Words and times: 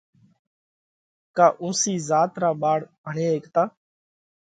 ڪا 1.35 1.47
اُونسِي 1.61 1.93
ذات 2.07 2.31
را 2.41 2.51
ٻاۯ 2.61 2.77
ڀڻي 3.05 3.25
هيڪتا۔ 3.33 3.63